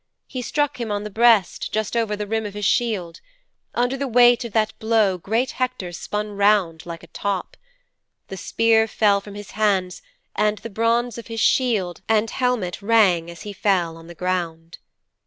He 0.25 0.41
struck 0.41 0.79
him 0.81 0.91
on 0.91 1.03
the 1.03 1.11
breast, 1.11 1.71
just 1.71 1.95
over 1.95 2.15
the 2.15 2.25
rim 2.25 2.43
of 2.43 2.55
his 2.55 2.65
shield. 2.65 3.21
Under 3.75 3.95
the 3.95 4.07
weight 4.07 4.43
of 4.43 4.51
that 4.53 4.73
blow 4.79 5.19
great 5.19 5.51
Hector 5.51 5.91
spun 5.91 6.31
round 6.31 6.87
like 6.87 7.03
a 7.03 7.13
top. 7.13 7.55
The 8.27 8.35
spear 8.35 8.87
fell 8.87 9.21
from 9.21 9.35
his 9.35 9.51
hands 9.51 10.01
and 10.35 10.57
the 10.57 10.71
bronze 10.71 11.19
of 11.19 11.27
his 11.27 11.39
shield 11.39 12.01
and 12.09 12.31
helmet 12.31 12.81
rang 12.81 13.29
as 13.29 13.43
he 13.43 13.53
fell 13.53 13.95
on 13.95 14.07
the 14.07 14.15
ground.' 14.15 14.79